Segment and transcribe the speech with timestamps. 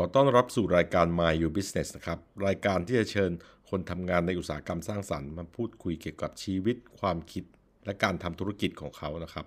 [0.00, 3.32] อต้อนรับสู่รายการ My Your Business นะครับ รายการที่จะเชิญ
[3.70, 7.44] คนทำงานในอุตสาหกรรมสร้างสรรค์มาพูดคุยเกี่ยวกับชีวิต ความคิด
[7.84, 9.46] และการทำธุรกิจของเขานะครับ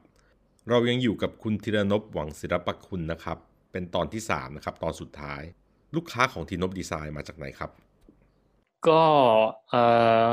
[0.69, 3.37] เรายังอยู่กับคุณธีรนพหวังศิลปคุณนะครับ
[3.71, 5.41] เป็นตอนที่3นะครับตอนสุดท้าย
[5.95, 7.71] ลูกค้าของทีนพดีไซน์มาจากไหนครับ
[8.87, 9.03] ก็
[9.69, 9.83] เอ่
[10.25, 10.27] อ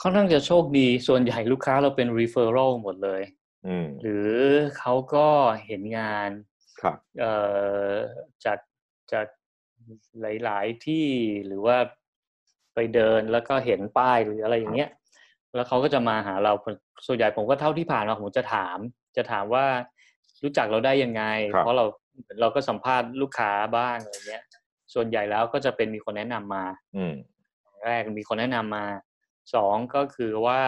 [0.00, 3.22] ค่อนข้างจะโชคดีส่วนใหญ่ลูกค้าเราเป็น referral หมดเลย
[3.66, 4.30] อืมหรือ
[4.78, 5.26] เขาก็
[5.66, 6.30] เห็นงาน
[6.80, 7.32] ครับเอ่
[7.90, 7.92] อ
[8.44, 8.58] จาก
[9.12, 9.26] จาก
[10.20, 11.06] หลาย ๆ ที่
[11.46, 11.76] หรือว่า
[12.74, 14.90] ไปเดินแล้วก็เห็นป้ายหรืออะไรอย่างเงี้ย
[15.54, 16.52] แล้วเขาก็จะมาหาเรา
[17.06, 18.78] ส่วนใหญ่ผมก็เท่าที่ผ่านมาผมจะถาม
[19.16, 19.64] จะถามว่า
[20.42, 21.22] รู้จักเราได้ยังไง
[21.54, 21.84] ครับเพราะเรา
[22.40, 24.44] เราก็สัมภาษณ์ลูกค้าบ้างอะไรเงี้ย
[24.94, 26.64] ส่วนใหญ่แล้วก็จะเป็นมีคนแนะนำมา
[26.96, 27.14] อืม
[27.84, 28.86] แรกมีคนแนะนำมา
[29.54, 30.60] สองก็คือว่า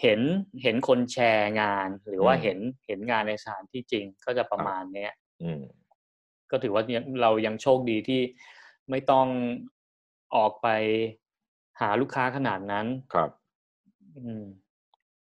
[0.00, 0.20] เห็น
[0.62, 5.62] เห็นคนแชร์งาน หรือว่าอืมเห็นเห็นงานในสถานที่จริงก็จะประมาณเนี้ยอืม
[6.50, 8.20] ก็ถือว่ายังเรายังโชคดีที่
[8.90, 9.26] ไม่ต้อง
[10.36, 10.68] ออกไป
[11.80, 13.30] หาลูกค้าขนาดนั้นครับ
[14.18, 14.44] อืม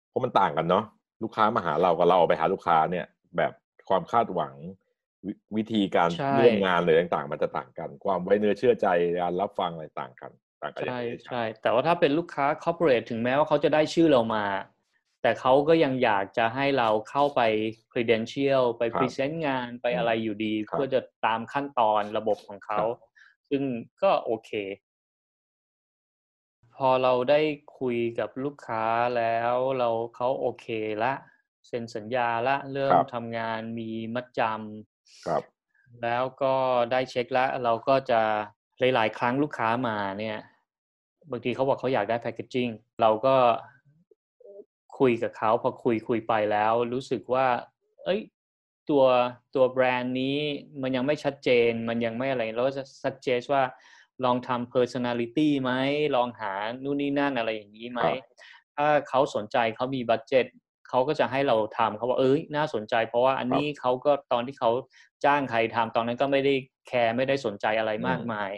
[0.09, 0.85] เพราะมันต่างกันเนาะ
[1.23, 3.05] ลูกค้ามาหาเรากับเราไปหาลูกค้าเนี่ย
[3.37, 3.51] แบบ
[3.89, 4.53] ความคาดหวัง
[5.25, 8.87] ววิธีการใช่ร่วมงานเลยต่างๆ มันจะต่างกัน ความไว้เนื้อเชื่อใจ
[9.21, 14.43] การรับฟังอะไรต่างกันต่างกันอย่างใช่นี้ใช่แต่ว่าถ้าเป็นลูกค้า corporate ถึงแม้ว่าเขาจะได้ชื่อเรามา
[15.27, 17.41] แต่เขาก็ยังอยากจะให้เราเข้าไป
[17.91, 22.81] credential ไป present งานไปอะไรอยู่ดี เพื่อจะตามขั้นตอนระบบของเขา
[23.49, 23.63] ซึ่ง
[24.03, 24.51] ก็โอเค
[26.75, 27.41] พอเราได้
[27.79, 28.85] คุยกับลูกค้า
[29.17, 30.67] แล้วเราเขาโอเค
[31.03, 31.13] ละ
[31.67, 35.43] เซ็นสัญญาละเริ่มทำงานมีมัดจำครับ
[36.03, 36.53] แล้วก็
[36.91, 38.21] ได้เช็คแล้วเราก็จะ
[38.79, 40.37] หลาย ๆ ครั้งลูกค้ามาเนี่ย
[41.31, 42.69] บางทีเขาบอกเขาอยากได้แพคเกจิ้ง
[43.01, 43.35] เราก็
[44.99, 47.47] คุยกับเขาพอคุยคุยไปแล้ว รู้สึกว่า
[48.03, 48.21] เอ้ย
[48.89, 49.03] ตัว
[49.55, 50.37] ตัวแบรนด์นี้
[50.81, 53.63] มันยังไม่ชัดเจน มันยังไม่อะไรเราก็จะ suggest ว่า
[54.25, 55.71] ลองทำ personality ไหม
[56.15, 58.15] ลองหานู่นนี่นั่นอะไรอย่างนี้ไหมครับ
[58.75, 60.45] ถ้าเขาสนใจเขามีบัตเจ็ต
[60.89, 64.71] เขาก็จะให้เราทำเขาบอกเอ้ยน่าสนใจ เพราะว่าอันนี้เขาก็ตอนที่เขา
[65.25, 66.53] จ้างใครทำตอนนั้นก็ไม่ได้
[66.87, 68.51] แคร์ไม่ได้สนใจอะไรมากมาย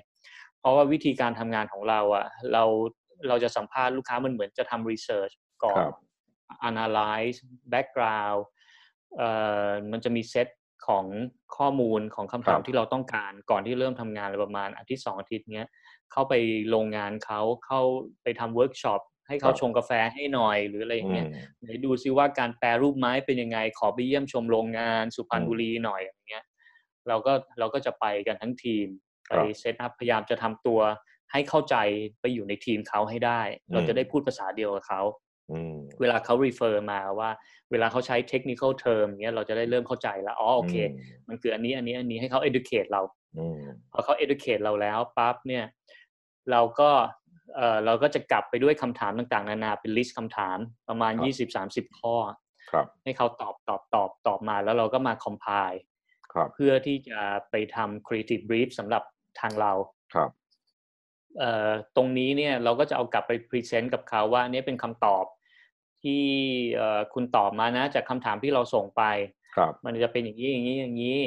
[0.60, 2.64] เพราะว่าวิธีการทำงานของเราอะเรา
[3.28, 5.34] เราจะสัมภาษณ์ลูกค้ามันเหมือนจะทำ research
[5.64, 6.09] ก่อนครับ
[6.70, 7.38] analyze
[7.74, 8.42] background
[9.18, 9.30] เอ่
[9.66, 10.48] อมันจะมีเซต
[10.88, 11.06] ของ
[11.58, 15.68] ข้อมูลของคำถามครับที่เราต้องการก่อนที่เริ่มทำงานอะไรประมาณอาทิตย์สองอาทิตย์เนี้ย
[16.12, 16.34] เข้าไป
[16.70, 17.82] โรงงานเขาเข้า
[18.24, 26.46] ไปทำเวิร์กช็อปให้เขาชงกาแฟให้หน่อยหรืออะไรอย่างเงี้ยอืมไหนดูซิว่าการแปรรูปไม้เป็นยังไง ขอไปเยี่ยมชมโรงงานสุพรรณอืมบุรีหน่อยอย่างเงี้ย
[27.08, 28.86] เราก็เราก็จะไปกันทั้งทีม
[29.28, 30.80] คไปรับเซตอัพพยายามจะทำตัว
[31.32, 31.76] ให้เข้าใจ
[32.22, 35.29] ไปอยู่ในทีมเขาให้ได้ เราอืมจะได้พูดภาษาเดียวกับเขาอืม
[36.02, 37.30] เวลาเขา refer มาว่า
[37.72, 40.76] เวลาเขาใช้ technical term เงี้ยเราจะได้เริ่มเข้าใจแล้วอ๋อโอเค
[41.28, 43.02] มันคืออันนี้อันนี้อันนี้ให้เขา educate เรา
[43.38, 43.60] อืม
[43.92, 45.66] พอเขา educate เราแล้วปั๊บเนี่ย
[46.52, 46.90] เราก็
[47.56, 50.58] เออเราก็จะกลับไปด้วยคำถามต่างๆ นานาเป็น list คำถาม
[50.90, 51.14] ประมาณ
[51.58, 52.16] 20-30 ข้อ
[52.72, 55.80] ครับให้เขาตอบตอบตอบตอบมาแล้วเราก็มา compile
[56.34, 57.20] ครับเพื่อที่จะ
[57.52, 59.04] ไปทำ creative brief สำหรับ
[59.40, 59.72] ทางเรา
[60.14, 60.30] ครับ
[61.40, 65.26] เอ่อตรงนี้เนี่ยเราก็จะเอากลับไป present กับเขาว่าเนี่ยเป็นคำตอบ
[66.04, 66.24] ที่
[66.76, 69.04] เอ่อคุณตอบมานะ จากคำถามที่เราส่งไป
[69.56, 71.20] ครับมันจะเป็นอย่างนี้อย่างนี้อย่างนี้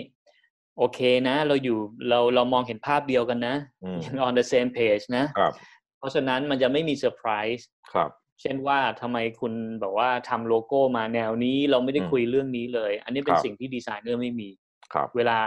[0.78, 1.78] โอเคนะ เราอยู่
[2.08, 5.52] เราเรามองเห็นภาพเดียวกันนะอืม on the same page นะครับ
[5.98, 14.48] เพราะฉะนั้นมันจะไม่มีเซอร์ไพรส์ครับเช่นว่าทำไมคุณแบบว่าทำโลโก้มาแนวนี้เราไม่ได้อืมคุยเรื่องนี้เลย อันนี้เป็นครับสิ่งที่ดีไซเนอร์ไม่มี
[14.92, 15.38] ครับเวลา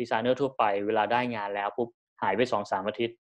[0.00, 1.88] ดีไซเนอร์ทั่วไป เวลาได้งานแล้วปุ๊บ
[2.22, 3.16] หายไปสองสามอาทิตย์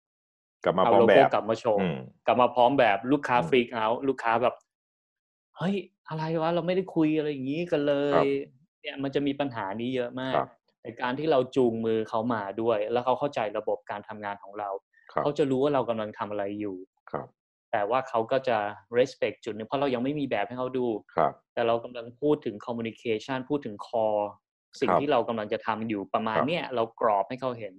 [0.64, 4.54] กลับมาเอาพร้อมโลโก้แบบกลับมาโชว์อืมกลับมาพร้อมแบบลูกค้าอืม freak out ลูกค้าแบบ
[5.58, 5.74] เฮ้ย
[6.08, 8.26] อะไรวะเราไม่ได้คุยอะไรอย่างนี้กันเลยครับ
[8.80, 10.48] เนี่ยมันจะมีปัญหานี้เยอะมากครับ
[10.80, 14.70] แต่การที่เราจูงมือเขามาด้วย แล้วเขาเข้าใจระบบการทำงานของเรา
[15.12, 16.76] ครับเขาจะรู้ว่าเรากำลังทำอะไรอยู่
[17.10, 17.28] ครับ
[17.72, 18.58] แต่ว่าเขาก็จะ
[18.98, 20.86] respect จุดหนึงเพราะเรายังไม่มีแบบให้เขาดู
[21.16, 24.24] ครับ แต่เรากำลังพูดถึง communication พูดถึง core
[24.80, 27.74] สิ่งครับ ที่เรากำลังจะทำอยู่ประมาณครับ เนี้ยเรากรอบให้เขาเห็น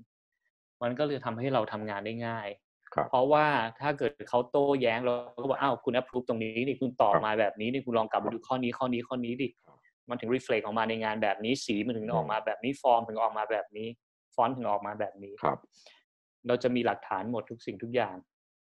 [0.81, 2.64] มันก็เลยทำให้เราทำงานได้ง่ายครับ
[3.09, 3.45] เพราะว่า
[3.81, 9.77] ถ้าเกิดเขาโต้แย้งเราก็บอกอ้าวคุณ approve ตรงนี้นี่คุณตอบครับมาแบบนี้นี่คุณลองกลับมาดูข้อนี้ข้อนี้ข้อนี้ดิครับ
[10.09, 13.87] มันถึง reflect ออกมาในงานแบบนี้สีมันถึงอืมออกมาแบบนี้ฟอร์มถึงออกมาแบบนี้
[14.35, 15.59] ฟอนต์ถึงออกมาแบบนี้ครับ
[16.47, 18.15] เราจะมีหลักฐานหมดทุกสิ่งทุกอย่าง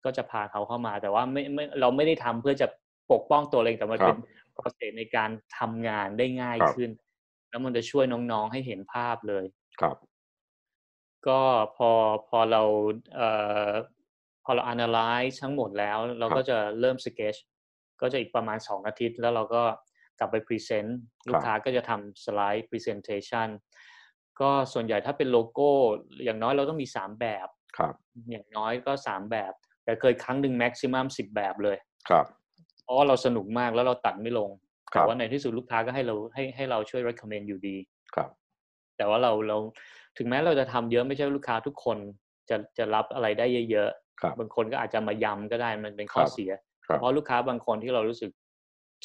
[0.05, 2.67] ก็จะพาเขาเข้ามาแต่ว่าไม่ไม่เราไม่ได้ทำเพื่อจะ
[3.11, 4.17] ปกป้องตัวเองแต่มันครับเป็น
[4.55, 6.91] process ในการทำงานได้ง่ายครับขึ้น
[7.49, 9.45] แล้วมันจะช่วยน้องๆให้เห็นภาพเลย
[9.81, 9.97] ครับ
[11.27, 11.41] ก็
[11.77, 11.91] พอ
[12.29, 12.63] พอเรา
[13.15, 13.29] เอ่
[13.69, 13.71] อ
[14.45, 17.39] พอเรา analyze ทั้งหมดแล้ว เราก็จะเริ่ม sketch
[18.01, 19.63] ก็จะอีกประมาณ 2 อาทิตย์ แล้วเราก็
[20.19, 20.89] กลับไป present
[21.29, 23.49] ลูกค้าก็จะทำสไลด์ presentation
[24.39, 25.69] ก็ก็ส่วนใหญ่ถ้าเป็นโลโก้
[26.23, 27.47] อย่างน้อยเราต้องมีสามแบบ
[27.77, 27.93] ครับ
[28.31, 29.53] อย่างน้อยก็สามแบบ
[29.83, 31.77] แต่เคยครั้งหนึ่งแม็กซิมัมสิบแบบเลย
[32.09, 32.25] ครับ
[32.83, 34.49] เพราะว่าเราสนุกมากแล้วเราตัดไม่ลง
[34.93, 37.77] ครัแต่บว่าในที่สุดลูกค้าก็ให้เราให้ให้เราช่วย recommend อยู่ดี
[38.15, 38.29] ครับ
[38.97, 39.57] แต่ว่าเราเรา
[40.17, 41.97] ถึงแม้เราจะทำเยอะไม่ใช่ว่าลูกค้าทุกคน
[42.49, 44.02] จะจะรับอะไรได้เยอะครั
[44.33, 46.51] บๆบางคนก็อาจจะมายำก็ได้มันเป็นข้อครับเสีย
[46.87, 48.31] ครับเพราะลูกค้าบางคนที่เรารู้สึก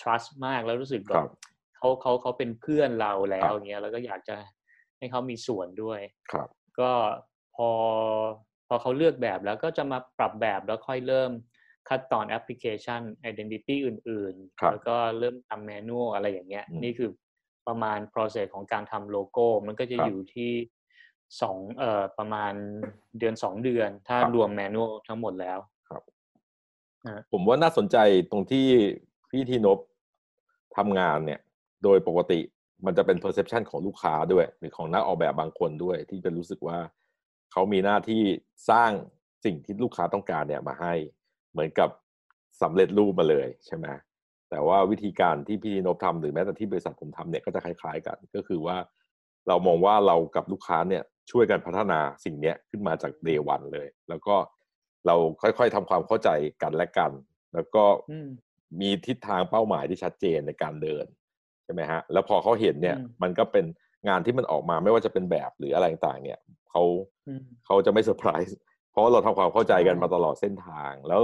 [0.00, 1.28] trust มากแล้วรู้สึกแบครับบ
[1.76, 4.36] เขาเขาเขาเป็นเพื่อนเราแล้ครัวบอย่างเงี้ยแล้วก็อยากจะ
[4.98, 6.00] ให้เขามีส่วนด้วย
[6.32, 6.48] ครับ
[6.80, 6.92] ก็
[7.56, 7.70] พอ
[8.68, 11.32] พอเขาเลือกแบบแล้วก็จะมาปรับแบบแล้วค่อยเริ่ม
[11.88, 17.10] ขั้นตอนแอปพลิเคชัน identity อื่นครับๆแล้วก็เริ่มทำแมนนวลอะไรอย่างเงี้ยอืมนี่คือ
[17.68, 20.52] ประมาณ process ของการทำโลโก้ มันก็จะครับอยู่ที่
[21.40, 22.52] สองเอ่อประมาณ
[23.18, 25.58] เดือนสองเดือน ถ้าครับรวมแมนนวลทั้งหมดแล้ว
[27.32, 27.96] ผมว่าน่าสนใจ
[28.30, 28.66] ตรงที่
[29.30, 29.78] พี่ทีนบ
[30.76, 31.40] ทำงานเนี่ย
[31.84, 32.40] โดยปกติ
[32.86, 36.78] มันจะเป็น perception ของลูกค้าด้วย หรือของนักออกแบบบางคนด้วย ที่จะรู้สึกว่า
[37.52, 38.22] เขามีหน้าที่
[38.70, 38.90] สร้าง
[39.44, 40.94] สิ่งที่ลูกค้าต้องการเนี่ยมาให้
[41.52, 41.90] เหมือนกับ
[42.62, 43.86] สำเร็จรูปมาเลยใช่ไหม
[44.50, 48.76] แต่ว่าวิธีการที่พี่ทีนบทำหรือแม้แต่ที่บริษัทผมทำเนี่ยก็จะคล้ายๆกัน ก็คือว่า
[49.48, 54.36] เรามองว่าเรากับลูกค้าเนี่ย ช่วยกันพัฒนาสิ่งเนี้ยขึ้นมาจาก day one เลย แล้วก็
[55.06, 56.30] เราค่อยๆทำความเข้าใจ
[56.62, 57.10] กันและกัน
[57.54, 58.28] แล้วก็อืม
[58.80, 61.06] มีทิศทางเป้าหมายที่ชัดเจนในการเดิน
[61.64, 63.64] ใช่ไหมฮะแล้วพอเขาเห็นเนี่ยอืมมันก็เป็น
[64.08, 66.40] งานที่มันออกมาไม่ว่าจะเป็นแบบหรืออะไรต่างๆเนี่ย
[66.70, 66.82] เขา
[67.28, 68.56] อืมเขาจะไม่เซอร์ไพรส์
[68.90, 71.22] เพราะว่าเราทำความเข้าใจกันใช่มาตลอดเส้นทางแล้ว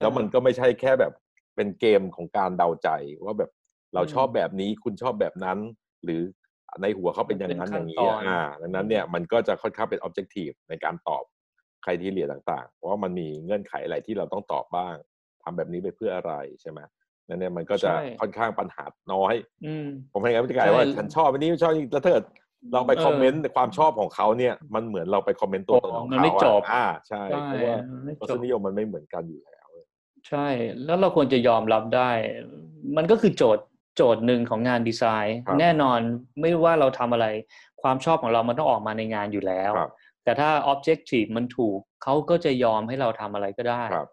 [0.00, 1.12] แล้วมันก็ไม่ใช่แค่แบบ
[1.56, 2.88] เป็นเกมของการเดาใจ
[3.24, 3.50] ว่าแบบ
[3.94, 5.58] เราชอบแบบนี้คุณชอบแบบนั้น
[6.04, 6.22] หรือ
[6.82, 11.24] ในหัวเขาเป็นอย่างนั้นอย่างนี้อ่าดังนั้นเนี่ยมันก็จะค่อนข้างเป็น objective ในการตอบ
[11.82, 14.94] ใครที่เรียนต่างๆ เพราะว่ามันมีเงื่อนไขอะไรที่เราต้องตอบบ้าง
[15.42, 16.80] ทำแบบนี้ไปเพื่ออะไรใช่ไหม
[17.28, 17.90] นั่นเนี่ยมันก็จะ
[18.20, 19.34] ค่อนข้างปัญหาน้อย
[19.66, 22.24] อืมผมให้งานวิธีการว่าใช่ฉันชอบอันนี้ชอบอันนี้แล้วถ้าเกิด
[22.72, 29.68] เราไปเออคอมเมนต์ความชอบของเขาเนี่ย มันเหมือนเราไปคอมเมนต์ตัวตนของมันเขาไม่จบอะอ่าใช่ใช่เพราะว่าไม่รจสบนิยมมันไม่เหมือนกันอยู่แล้ว
[30.28, 30.46] ใช่
[30.84, 32.10] แล้วเราควรจะยอมรับได้
[32.96, 33.64] มันก็คือโจทย์
[33.96, 36.00] โจทย์หนึ่งของงานดีไซน์ครับแน่นอน
[36.40, 37.26] ไม่ว่าเราทำอะไร
[37.82, 39.90] ความชอบของเรามันต้องออกมาในงานอยู่แล้วครับ
[40.24, 44.08] แต่ถ้า objective มันถูกเขาก็จะยอมให้เราทำอะไรก็ได้ครับ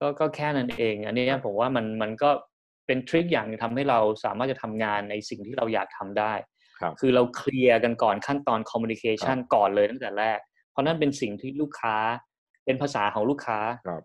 [0.00, 2.30] ก็ก็แค่นั้นเอง อันเนี้ยครับผมว่ามันมันก็
[2.86, 6.32] เป็นทริคอย่างหนึงทำให้เราสามารถจะทำงานในสิ่งที่เราอยากทำได้
[6.80, 10.38] ครับคือเราเคลียร์กันก่อนขั้นตอน communication ก่อนเลยตั้งแต่แรก
[10.70, 11.96] เพราะนั่นเป็นสิ่งที่ลูกค้า
[12.64, 14.02] เป็นภาษาของลูกค้าครับ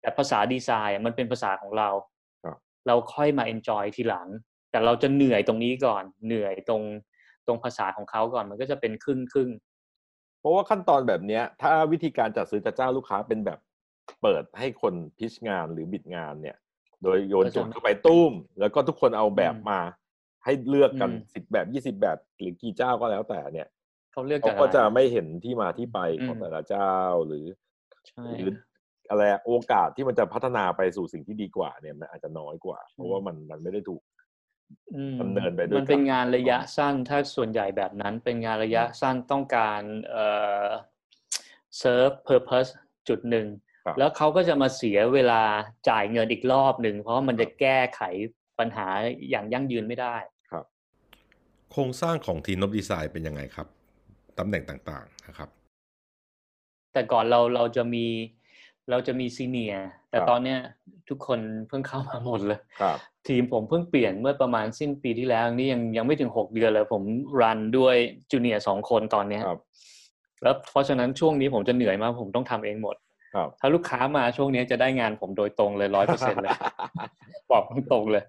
[0.00, 2.13] แต่ภาษาดีไซน์อะมันเป็นภาษาของเราครับ
[2.86, 4.28] เราค่อยมา enjoy ทีหลัง
[4.70, 6.82] แต่เราจะเหนื่อยตรงนี้ก่อน เหนื่อยตรง
[7.46, 9.50] ตรงภาษาของเขาก่อนมันก็จะเป็นครึ่งครึ่ง
[10.40, 13.58] เพราะว่าขั้นตอนแบบเนี้ยถ้าวิธีการจัดซื้อจัดจ้างลูกค้าเป็นแบบ
[14.22, 16.56] เปิดให้คนพิชงานหรือบิดงานเนี่ย
[17.02, 19.80] โดยโยนโจทย์เข้าไปตุ้ม แล้วก็ทุกคนเอาแบบมา
[20.44, 23.68] ให้เลือกกันสิบแบบยี่สิบแบบ หรือกี่เจ้าก็แล้วแต่เนี่ย
[24.12, 26.94] เขาเลือกเขาจากก็อะไรจะไม่เห็นที่มาที่ไปของอืมแต่ละเจ้า
[27.26, 27.44] หรือ
[28.08, 28.54] ใช่หรือ
[29.10, 34.02] อะไรอะโอกาสที่มันจะพัฒนาไปสู่สิ่งที่ดีกว่าเนี่ยมันอาจจะน้อยกว่า เพราะว่ามันมันไม่ได้ถูก
[34.94, 39.80] อืมดำเนินไปด้วยมันเป็นกันงานระยะสั้นถ้าส่วนใหญ่แบบนั้นเป็นงานระยะสั้นต้องการ
[40.10, 40.26] เอ่
[40.64, 40.66] อ
[41.80, 42.70] serve purpose
[43.08, 43.46] จุดหนึ่ง
[43.84, 45.42] ครับแล้วเขาก็จะมาเสียเวลา
[45.88, 48.02] จ่ายเงินอีกรอบหนึ่ง เพราะว่ามันจะแก้ไข
[48.58, 48.88] ปัญหา
[49.30, 50.16] อย่างยั่งยืนไม่ได้
[51.72, 53.66] โครงสร้างของทีมนบดีไซน์เป็นยังไงครับ
[54.38, 55.48] ตำแหน่งต่างๆนะครับ
[56.92, 58.06] แต่ก่อนเราเราจะมี
[58.90, 59.74] เราจะมี senior
[60.10, 60.58] แต่ครับตอนเนี้ย
[61.08, 61.38] ทุกคน
[61.68, 62.98] เพิ่งเข้ามาหมดเลยครับ
[63.28, 67.02] ทีมผมเพิ่งเปลี่ยนเมื่อประมาณสิ้นปีที่แล้วนี่ยังยังไม่ถึงหกเดือนเลยผม
[67.40, 67.96] run ด้วย
[68.30, 69.60] junior สองคนตอนเนี้ยครับ
[70.42, 72.96] แล้วเพราะฉะนั้นช่วงนี้ผมจะเหนื่อยมากผมต้องทำเองหมด
[73.34, 76.50] ครับถ้าลูกค้ามาช่วงนี้จะได้งานผมโดยตรงเลยร้อยเปอร์เซ็นต์เลย
[77.50, 77.62] บอก
[77.92, 78.24] ตรงๆเลย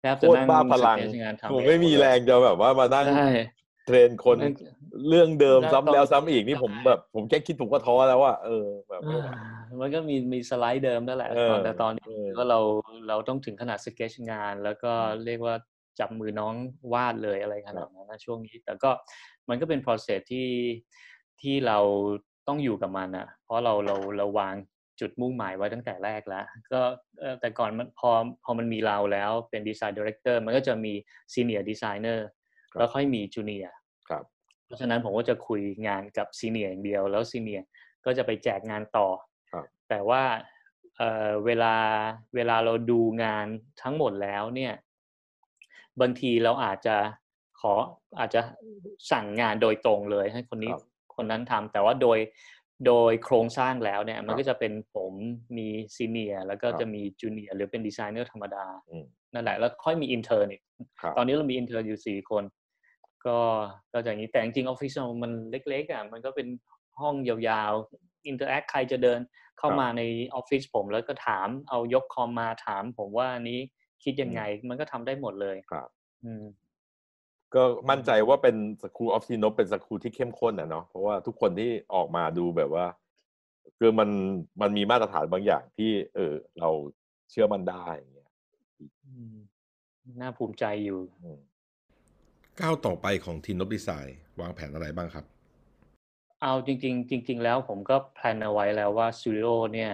[0.00, 3.28] แทบโคจะตรนั่งบ้าพลังสเก็ตงานทำผมเอไม่มีหดแรเลยงจะแบบว่ามานั่งใช่
[3.86, 4.54] เทรนคนนั่น
[5.08, 9.46] เรื่องเดิมนั่นซ้ำแล้วต้องซ้ำอีกนี่ผมใช่แบบ ผมแค่คิดผมก็ท้อแล้วว่าเออแบบไม่ไหวอ่า
[9.80, 12.60] มันก็มีมีสไลด์เดิมนั่นแหละเออตอนแต่ตอนนี้เออก็เรา
[13.08, 14.92] เราต้องถึงขนาดสเก็ตงาน แล้วก็
[15.24, 15.54] เรียกว่า
[16.00, 16.54] จับมือน้อง
[16.92, 18.90] วาดเลยอะไรขนาดนั้นนะช่วงนี้ แต่ก็
[19.48, 20.48] มันก็เป็น process ที่
[21.40, 21.78] ที่เรา
[22.48, 24.54] ต้องอยู่กับมันอะ เพราะเราเราเราวาง
[25.00, 26.80] จุดมุ่งหมายไว้ตั้งแต่แรกแล้ว ก็
[27.20, 28.10] เอ่อแต่ก่อนมันพอ
[28.44, 30.92] พอมันมีเราแล้วเป็น design director มันก็จะมี
[31.32, 32.45] senior designer ครับ
[32.78, 33.74] แล้วค่อยมี junior
[34.08, 34.24] ครับ
[34.64, 37.66] เพราะฉะนั้นผมก็จะคุยงานกับ senior อย่างเดียว แล้ว senior
[38.04, 39.08] ก็จะไปแจกงานต่อ
[39.52, 40.22] ครับแต่ว่า
[40.96, 41.74] เอ่อเวลา
[42.34, 43.46] เวลาเราดูงาน
[43.82, 44.74] ทั้งหมดแล้วเนี่ย
[46.00, 46.96] บางทีเราอาจจะ
[47.60, 47.72] ขอ
[48.18, 48.40] อาจจะ
[49.12, 50.82] สั่งงานโดยตรงเลยให้คนนี้ครับ
[51.16, 52.18] คนนั้นทำแต่ว่าโดย
[52.86, 55.12] โดยโครงสร้างแล้วเนี่ย มันครับก็จะเป็นผม
[55.58, 59.04] มี senior แล้วก็ครับจะมี junior หรือเป็นดีไซเนอร์ธรรมดาอืม
[59.34, 60.62] นั่นแหละแล้วค่อยมี intern อีก
[61.00, 62.44] ครับตอนนี้เรามี intern อยู่สี่คน
[63.26, 63.38] ก็
[63.92, 64.92] ก็อย่างนี้แต่จริงๆออฟฟิศ
[65.22, 66.48] มันเล็กๆอะมันก็เป็น
[67.00, 69.20] ห้องยาวๆ interact ใครจะเดิน
[69.58, 70.02] เข้ามาใน
[70.34, 73.60] ออฟฟิศผมแล้วก็ถามเอายกคอมมาถาม ผมว่านี้
[74.04, 75.88] คิดยังไงมันก็ทำได้หมดเลยครับ
[76.24, 76.44] อืม
[77.54, 82.86] ก็มั่นใจว่าเป็นสกูออฟซีโนเป็นสกูที่เข้มข้นอะเนาะเพราะว่าทุกคนที่ออกมาดูแบบว่า
[83.78, 84.10] คือมัน
[84.60, 86.70] มันมีมาตรฐานบางอย่างที่ เออ เรา
[87.30, 88.30] เชื่อมันได้อย่างเงี้ย
[89.06, 89.34] อืม
[90.20, 91.40] น่าภูมิใจอยู่อืม
[92.60, 95.24] ก้าวต่อไปของทีมนบดีไซน์วางแผนอะไรบ้างครับ
[96.42, 99.92] เอาจริง ๆ จริง ๆ แล้วผมก็ plan เอาไว้แล้วว่าสตูดิโอเนี่ย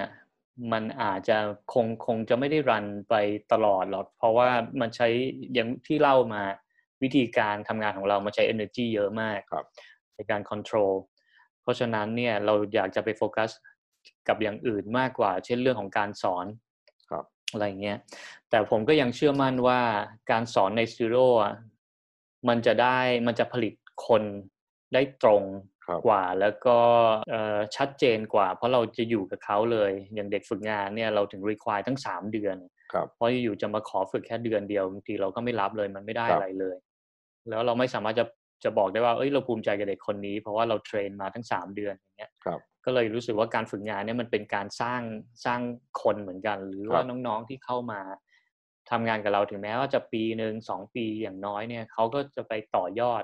[0.73, 1.39] มันอาจจะ
[1.73, 3.15] คงคงจะไม่ได้รันไป
[3.53, 4.49] ตลอดหรอกเพราะว่า
[4.81, 5.09] มันใช้
[5.55, 6.43] อย่างที่เล่ามา
[7.03, 9.65] วิธีการทำงานของเรามันใช้ energy เยอะมากครับ
[10.15, 10.93] ในการ control
[11.63, 13.51] เพราะฉะนั้นเนี่ยเราอยากจะไปโฟกัส
[14.29, 16.47] กับอย่างอื่นมากกว่า เช่นเรื่องของการสอน
[17.11, 17.99] ครับอะไรเงี้ย
[18.51, 19.81] แต่ผมก็ยังเชื่อมั่นว่า
[20.31, 21.55] การสอนในสตูดิโออะ
[22.49, 23.75] มันจะได้มันจะผลิต
[24.07, 24.23] คน
[24.95, 25.43] ได้ตรง
[25.87, 26.79] ครับกว่าแล้วก็
[27.31, 32.57] เอ่อชัดเจนกว่า เพราะเราจะอยู่กับเขาเลย อย่างเด็กฝึกงานเนี่ยเราถึง require ตั้งสามเดือน
[32.93, 36.77] ครับเพราะอยู่ๆจะมาขอฝึกแค่เดือนเดียวบางทีเราก็ไม่รับเลยมันไม่ได้ครับอะไรเลย
[37.51, 38.25] แล้วเราไม่สามารถจะ
[38.65, 45.03] จะบอกได้ว่าเอ้ยเราภูมิใจกับเด็กคนนี้ เพราะว่าเราเทรนมาทั้งสามเดือนอย่างเงี้ยครับก็เลยรู้สึกว่าการฝึกงานเนี่ยมันเป็นการสร้าง
[45.45, 45.61] สร้าง
[46.03, 48.01] คนเหมือนกัน หรือว่าครับน้องๆที่เข้ามา
[48.91, 53.23] ทำงานกับเราถึงแม้ว่าจะปีหนึ่งสองปีอย่างน้อยเนี่ยเขาก็จะไปต่อยอด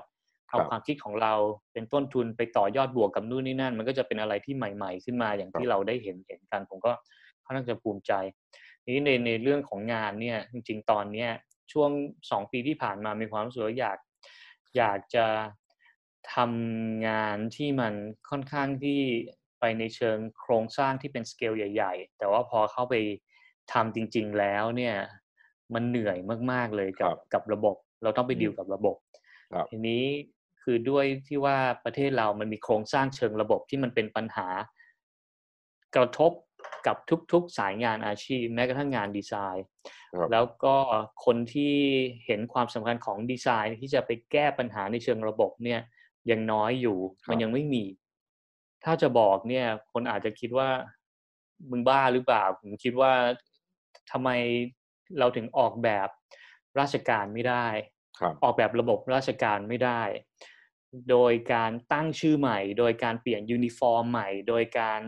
[0.49, 1.33] เอาความคิดของเรา
[1.73, 6.91] เป็นต้นทุนไปต่อยอดบวกกับนู่นนี่นั่น มันก็จะเป็นอะไรที่ใหม่ ๆ ขึ้นมาอย่างที่เราได้เห็นเห็นกัน ผมก็
[7.45, 8.13] ค่อนข้างจะภูมิใจ
[8.83, 11.29] ทีนี้ในในเรื่องของงานเนี่ยจริง ๆ ตอนเนี้ย
[11.71, 11.91] ช่วง
[12.31, 13.97] สองปีที่ผ่านมามีความรู้สึกว่าอยาก
[14.77, 15.25] อยากจะ
[16.35, 17.93] ทำงานที่มัน
[18.29, 19.01] ค่อนข้างที่
[19.59, 22.95] ไปในเชิงโครงสร้างที่เป็นสเกลใหญ่ ๆ แต่ว่าพอเข้าไป
[23.73, 24.95] ทำจริง ๆ แล้วเนี่ย
[25.73, 26.17] มันเหนื่อย
[26.51, 28.95] มาก ๆเลยกับกับระบบ เราต้องไปดีลกับระบบ
[29.53, 30.03] ครับทีนี้
[30.63, 34.47] คือด้วยที่ว่าประเทศเรามันมีโครงสร้างเชิงระบบที่มันเป็นปัญหา
[35.95, 36.31] กระทบ
[36.87, 36.97] กับ
[37.31, 39.65] ทุกๆสายงานอาชีพ แม้กระทั่งงานดีไซน์
[40.13, 40.75] ครับแล้วก็
[41.25, 41.75] คนที่
[42.25, 45.81] เห็นความสำคัญของดีไซน์ที่จะไปแก้ปัญหาในเชิงระบบเนี่ย
[46.31, 46.97] ยังน้อยอยู่
[47.29, 47.83] มันยังไม่มี
[48.85, 50.69] ถ้าจะบอกเนี่ย คนอาจจะคิดว่า
[51.71, 53.13] มึงบ้าหรือเปล่า ผมคิดว่า
[54.11, 54.29] ทำไม
[55.19, 56.09] เราถึงออกแบบ
[56.79, 57.67] ราชการไม่ได้
[58.19, 60.01] ครับออกแบบระบบราชการไม่ได้
[61.11, 64.99] โดยการตั้งชื่อใหม่ โดยการเปลี่ยนยูนิฟอร์มใหม่ โดยการ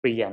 [0.00, 0.32] เปลี่ยน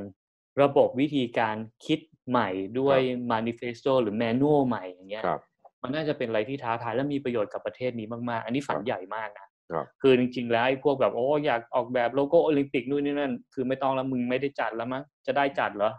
[0.62, 3.00] ระบบวิธีการคิดใหม่ด้วย
[3.32, 5.42] manifesto หรือ manual ใหม่อย่างเงี้ยครับ
[5.82, 15.92] มันน่าจะเป็นอะไรที่ท้าทายและมีประโยชน์กับประเทศนี้มากๆ อันนี้ฝันครับใหญ่มากนะครับคือจริงๆ แล้วไอ้พวกแบบโอ้อยากออกแบบโลโก้โอลิมปิกนู่นนี่นั่น คือไม่ต้องแล้วมึงไม่ได้จัดแล้วมั้งจะได้จัดเหรอ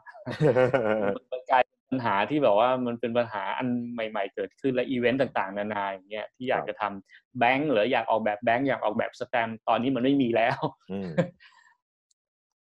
[1.97, 10.59] ญหาที่แบบว่ามันเป็นปัญหาอันใหม่ ๆ เกิดขึ้นและอีเวนต์ต่างๆ นานาอย่างเงี้ยที่อยากครับจะทำแบงก์หรืออยากออกแบบแบงก์อยากออกแบบสแตมป์ตอนนี้มันไม่มีแล้ว
[10.93, 11.11] อืม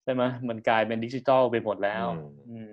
[0.04, 2.68] ใช่ไหมมันกลายเป็นดิจิทัลไปหมดแล้วอืมอืม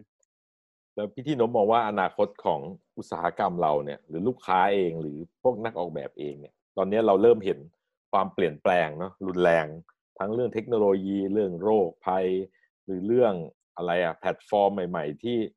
[0.95, 2.61] แล้วพี่ที่นพมองว่าอนาคตของ
[2.97, 7.59] อุตสาหกรรมเราเนี่ย หรือลูกค้าเองหรือพวกนักออกแบบเองเนี่ย ตอนนี้เราเริ่มเห็น
[8.11, 9.67] ความเปลี่ยนแปลงเนาะรุนแรง
[10.19, 12.25] ทั้งเรื่องเทคโนโลยีเรื่องโรคภัย
[12.85, 13.33] หรือเรื่อง
[13.77, 15.56] อะไรอะแพลตฟอร์มใหม่ ๆ ที่อ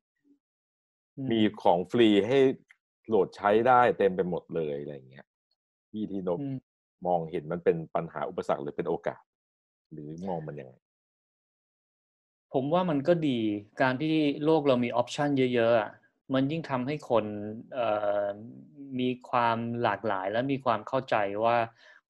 [1.17, 2.39] มมีของฟรีให้
[3.07, 5.25] โหลดใช้ได้เต็มไปหมดเลยอะไรอย่างเงี้ย
[5.91, 6.55] พี่ที่นพอืม
[7.07, 9.21] มองเห็นมันเป็นปัญหาอุปสรรคหรือเป็นโอกาส
[9.91, 10.73] หรือมองมันยังไง
[12.53, 13.39] ผมว่ามันก็ดี
[13.81, 14.15] การที่
[14.45, 15.91] โลกเรามี option เยอะๆอะ
[16.33, 17.25] มันยิ่งทำให้คน
[17.73, 17.87] เอ่
[18.23, 18.25] อ
[18.99, 21.57] มีความหลากหลายและมีความเข้าใจว่า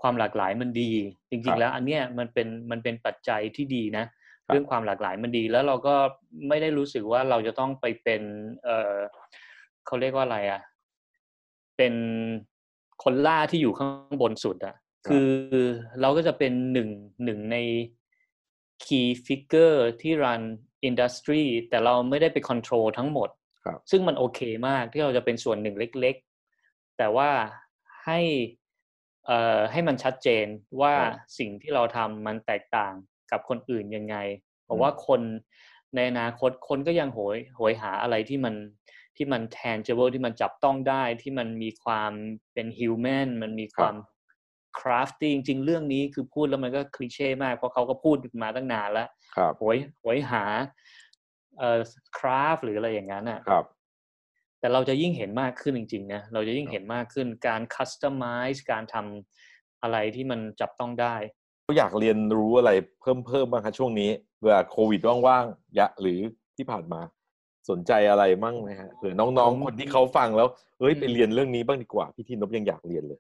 [0.02, 0.92] ความหลากหลายมันดี
[1.30, 4.10] จครัริงบๆแล้วอันเนี้ยมันเป็นมันเป็นปัจจัยที่ดีนะครับ
[4.48, 5.96] เรื่องความหลากหลายมันดี แล้วเราก็
[6.48, 8.22] ไม่ได้รู้สึกว่าเราจะต้องไปเป็น
[8.64, 8.98] เอ่อ
[9.86, 10.62] เขาเรียกว่าอะไรอะ
[11.78, 11.94] เป็น
[13.04, 14.76] คนล่าที่อยู่ข้างบนสุดอะ
[15.08, 15.32] คือ
[16.02, 16.90] เราก็จะเป็นหนึ่ง
[17.24, 17.58] หนึ่งใน
[18.86, 20.42] key figure ที่รัน
[20.90, 23.30] industry แต่เราไม่ได้ไป control ทั้งหมด
[23.66, 26.16] ครับซึ่งมันโอเคมากที่เราจะเป็นส่วนหนึ่งเล็ก
[26.58, 27.30] ๆ แต่ว่า
[28.06, 28.20] ให้
[29.26, 30.46] เอ่อให้มันชัดเจน
[30.82, 32.94] ว่าครับสิ่งที่เราทำมันแตกต่าง
[33.32, 34.16] กับคนอื่นยังไง
[34.64, 35.22] เพราะว่าคน
[35.96, 38.56] ในอนาคตคนก็ยังโหยโหยหาอะไรที่มัน
[39.18, 42.12] ที่มัน tangible ที่มันจับต้องได้ที่มันมีความ
[42.54, 43.96] เป็น human มันมีความ
[44.80, 50.44] crafty จริง ๆ เรื่องนี้คือพูดแล้วมันก็คลีเช่มากเพราะเขาก็พูดมาตั้งนานแล้วครับโหยโหยหา
[51.60, 51.80] เอ่อ
[52.18, 53.66] craft หรืออะไรอย่างนั้นอะครับ
[54.60, 61.16] แต่เราจะยิ่งเห็นมากขึ้นจริงๆนะเราจะยิ่งครับเห็นมากขึ้นการ customize การทำอะไรที่มันจับต้องได้
[61.78, 64.10] อยากเรียนรู้อะไรเพิ่มเพิ่มบ้างคะช่วงนี้
[64.44, 66.20] เวลาโควิดว่างๆอะหรือ
[66.58, 67.02] ที่ผ่านมา
[67.70, 70.48] สนใจอะไรมั่งไหมฮะเผื่อน้องผมๆคนที่เขาฟังแล้ว
[70.80, 73.20] เอ้ยอืมไปเรียนเรื่องนี้บ้างดีกว่า พี่ที่นพยังอยากเรียนเลย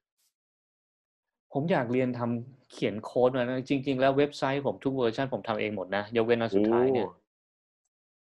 [1.53, 7.22] ผมอยากเรียนทำเขียนโค้ดมานะจริง ๆ แล้วเว็บไซต์ผมทุกเวอร์ชันผมทำเองหมดนะยกเว้นอันสุดท้ายเนี่ยโอ้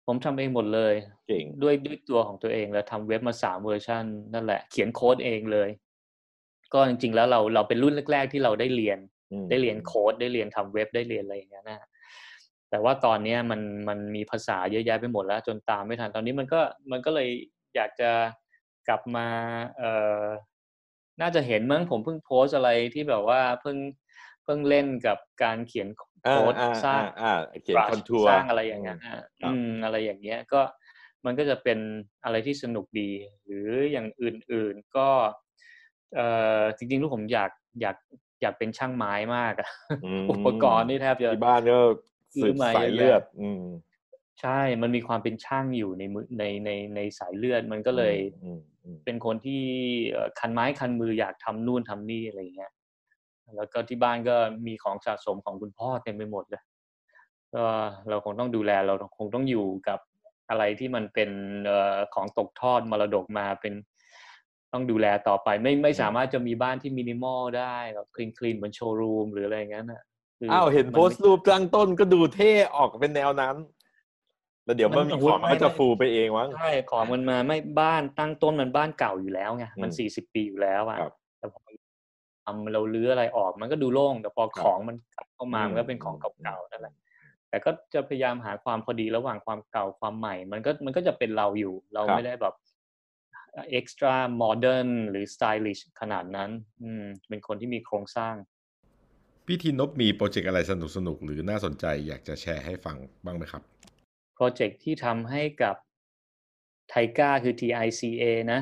[0.07, 0.95] ผมทำเองหมดเลย
[1.29, 5.69] เก่งด้วยด้วยตัวของตัวเองแล้วทำเว็บมาสามเวอร์ชันนั่นแหละเขียนโค้ดเองเลย
[6.75, 11.89] ก็จริง ๆ แล้วเราเราเป็นรุ่นแรก ๆ ที่เราได้เรียนอืม ได้เรียนโค้ดได้เรียนทำเว็บได้เรียนอะไรอย่างเงี้ยนะ
[12.71, 16.61] แต่ว่าตอนเนี้ยมันมันมีภาษาเยอะแยะไปหมดแล้ว จนตามไม่ทันตอนนี้มันก็
[16.91, 17.29] มันก็เลย
[17.77, 18.11] อยากจะ
[18.89, 19.27] กลับมา
[19.79, 20.25] เอ่อ
[21.21, 23.79] น่าจะเห็นมั้งผมเพิ่งโพสต์อะไรที่แบบว่าเพิ่ง
[24.45, 25.89] เพิ่งเล่นกับการเขียน
[26.27, 30.61] อ่าโค้ดอ่าสร้างอ่าอ่าเขียน brush คอนทัวร์สร้างอะไรอย่างเงี้ยอะครับอืมอะไรอย่างเงี้ยก็
[31.25, 31.79] มันก็จะเป็น
[32.25, 33.11] อะไรที่สนุกดี
[33.45, 35.09] หรืออย่างอื่นๆก็
[36.15, 36.27] เอ่
[36.61, 37.97] อจริงๆลูกผมอยากอยาก
[38.41, 39.69] อยากเป็นช่างไม้มากอะ
[40.23, 41.79] มอุปกรณ์นี่แทบจะที่บ้านก็
[42.35, 43.63] ซื้สือบมาสายเยอะแยะเลือด อืม
[44.41, 49.63] ใช่ มันมีความเป็นช่างอยู่ในมือในในในสายเลือด มันก็เลยอืมอืมเป็นคนที่
[50.13, 52.73] เอ่อคันไม้คันมืออยากทำนู่นทำนี่อะไรอย่างเงี้ย
[53.57, 56.63] แล้วก็ที่บ้านก็มีของสะสมของคุณพ่อเต็มไปหมดเลย
[57.55, 57.65] ก็
[58.09, 59.99] เราคงต้องดูแลเราคงต้องอยู่กับ
[60.51, 61.31] อะไรที่มันเป็น
[61.67, 63.75] เอ่อของตกทอดมรดกมาเป็น
[64.73, 70.03] ต้องดูแลต่อไปไม่ไม่สามารถจะมีบ้านที่มินิมอลได้แบบคลีนคลีนเหมือนโชว์รูมหรืออะไรอย่างนั้นอะ
[70.39, 73.57] คือ้าวเห็นมัโพสต์รูปตั้งต้นก็ดูเท่ออกเป็นแนวนั้น
[74.65, 81.61] แล้วเดี๋ยวมันมีของมันก็จะฟูไปเองมั้งใช่ของมันมาไม่บ้านตั้งต้นมันบ้านเก่าอยู่แล้วไงมันอืมสี่สิบปีอยู่แล้วอะครับแต่พอ
[82.45, 86.95] ทำเรารื้ออะไรออกมันก็ดูโล่งแต่พอครับของมันกลับเข้ามาอืมมันก็เป็นของอืมเก่าๆนั่นแหละ
[87.49, 92.55] แต่ก็จะพยายามหาความพอดีระหว่างความเก่าความใหม่ มันก็มันก็จะเป็นเราอยู่ เราไม่ได้แบบ
[93.71, 96.51] extra modern หรือ stylish ขนาดนั้น
[96.83, 98.35] อืม เป็นคนที่มีโครงสร้าง
[99.47, 100.73] พี่ที่นพมี project อะไรส
[101.07, 103.63] นุกๆหรือน่าสนใจอยากจะแชร์ให้ฟังบ้างไหมครับ
[104.35, 105.77] project ที่ทำให้กับ
[106.89, 108.61] ไทก้าคือ TICA นะ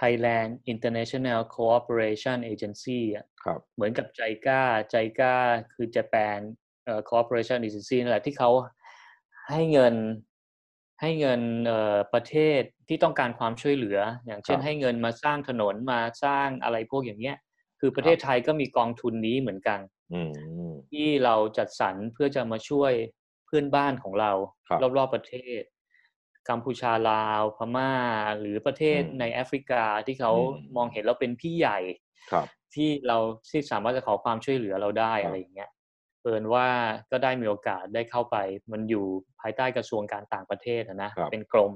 [0.00, 5.34] Thailand International Cooperation Agency อะครับเหมือนกับใจก้าใจก้า
[5.74, 6.38] คือ Japan
[6.84, 8.50] เอ่อ Cooperation Agency นั่นแหละที่เขา
[9.50, 9.94] ให้เงิน
[11.00, 17.36] ให้เงินเอ่อประเทศ ที่ต้องการความช่วยเหลือ อย่างเช่นครับให้เงินมาสร้างถนนมาสร้างอะไรพวกอย่างเงี้ย
[17.80, 19.80] คือประเทศไทยก็มีกองทุนนี้เหมือนกัน
[20.12, 20.32] อืม
[20.90, 22.92] ที่เราจัดสรรเพื่อจะมาช่วย
[23.46, 24.32] เพื่อนบ้านของเรา
[24.68, 25.62] ครับรอบๆประเทศ
[26.48, 27.92] กัมพูชาลาวพม่า
[28.40, 31.78] หรือประเทศอืมในแอฟริกาที่เขาอืมมองเห็นเราเป็นพี่ใหญ่
[32.30, 33.18] ครับที่เรา
[33.50, 35.70] ที่สามารถจะขอความช่วยเหลือเราได้ครับอะไรอย่างเงี้ย
[36.22, 36.66] เอินว่า
[37.10, 38.36] ก็ได้มีโอกาสได้เข้าไป
[38.72, 39.04] มันอยู่
[39.40, 41.72] ภายใต้กระทรวงการต่างประเทศอะนะครับเป็นกรม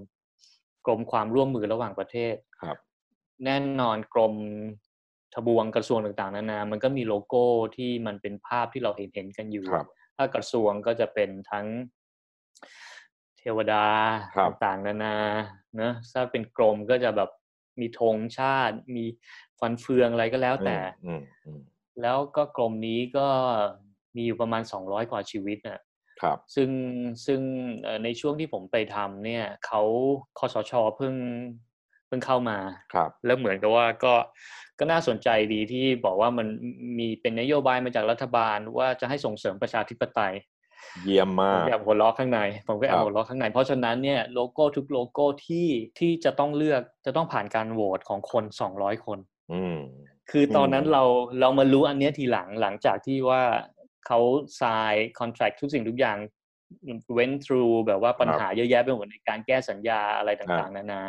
[0.86, 2.76] กรมความร่วมมือระหว่างประเทศครับ
[3.44, 4.34] แน่นอนกรม
[5.34, 7.44] ทบวงกระทรวงต่างๆ นานา มันก็มีโลโก้
[7.76, 11.66] ที่มันเป็นภาพที่เราเห็นเห็นๆกันอยู่ครับถ้ากระทรวงก็จะเป็นทั้ง
[13.38, 13.84] เทวดา
[14.36, 15.16] ครับต่างๆ นานา
[15.76, 17.30] เนอะถ้าเป็นกรมก็จะแบบ
[17.80, 19.04] มีธงชาติ มี
[19.58, 21.60] ฟันเฟืองอะไรก็แล้วแต่อืมอืม
[22.02, 23.28] แล้วก็กรมนี้ก็
[24.16, 25.80] มีอยู่ประมาณ200กว่าชีวิตน่ะ
[26.22, 26.70] ครับ ซึ่ง
[27.26, 27.40] ซึ่ง
[27.82, 29.82] เอ่อในช่วงที่ผมไปทำเนี่ยเขา
[30.38, 31.14] คอสชเพิ่ง
[32.06, 32.58] เพิ่งเข้ามา
[32.94, 34.14] ครับ แล้วเหมือนกับว่าก็
[34.78, 36.46] ก็น่าสนใจดีที่บอกว่ามัน
[36.98, 40.34] มีเป็นนโยบายมาจากรัฐบาลว่าจะให้ส่งเสริมประชาธิปไตย
[41.02, 48.44] เยี่ยมผมมากก็แอบหัวเราะข้างใน ผมก็แอครับบหัวเราะข้างใน เพราะฉะนั้นเนี่ยโลโก้ทุกโลโก้ที่ที่จะต้องเลือกจะต้องผ่านการโหวตของคน
[48.76, 49.18] 200คน
[49.52, 49.78] อืม
[50.30, 51.02] คือตอนนั้นอืมเรา
[51.40, 53.42] เรามารู้อันเนี้ยทีหลังหลังจากที่ว่า
[54.06, 54.18] เขา
[54.60, 56.18] sign contract ทุกสิ่งทุกอย่าง
[57.16, 61.02] went through แบบว่าปัญหาเยอะแยะไปหมดในการแก้สัญญาอะไรต่างๆ นานา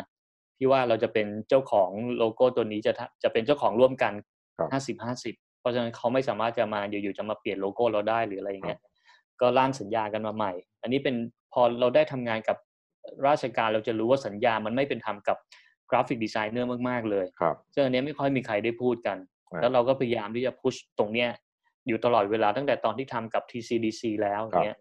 [0.58, 4.14] ที่ว่าเราจะเป็นเจ้าของโลโก้ตัวนี้จะทะจะเป็นเจ้าของร่วมกัน
[4.58, 8.80] ครับห้าสิบห้าสิบเพราะฉะนั้นเขาไม่สามารถจะมาอยู่ๆจะมาเปลี่ยนโลโก้เราได้หรืออะไรอย่างเงี้ย
[9.42, 10.52] ก็ร่างสัญญากันมาใหม่
[10.82, 11.16] อันนี้เป็น
[11.54, 12.58] พอเราได้ทำงานกับ
[13.28, 15.38] ราชการเราจะรู้ว่าสัญญามันไม่เป็นธรรมกับ
[15.90, 19.18] graphic designer มากๆเลยครับซึ่งอันเนี้ยไม่ค่อยมีใครได้พูดกัน
[19.50, 21.30] ครับแล้วเราก็พยายามที่จะ push ตรงเนี้ย
[21.88, 24.80] อยู่ตลอดเวลาตั้งแต่ตอนที่ทำกับ TCDC แล้วอย่างเงี้ย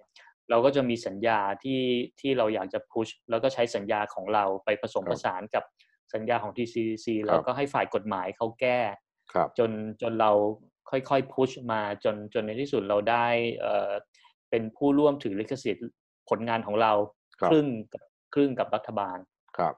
[0.50, 1.80] เราก็จะมีสัญญาที่
[2.20, 5.64] ที่เราอยากจะพุชแล้วก็ใช้สัญญาของเราไปผสมครับผสานกับ
[6.14, 8.80] สัญญาของ TCDC แล้วก็ให้ฝ่ายกฎหมายเขาแก้
[9.32, 9.70] ครับจน
[10.02, 10.32] จนเรา
[10.90, 13.26] ค่อยๆพุชมาจนจนในที่สุดเราได้
[13.60, 13.90] เอ่อ
[14.50, 15.86] เป็นผู้ร่วมถือลิขสิทธิ์
[16.28, 16.92] ผลงานของเรา
[17.40, 18.02] ครับครึ่งกับ
[18.34, 19.18] ครึ่งกับรัฐบาล
[19.58, 19.74] ครับ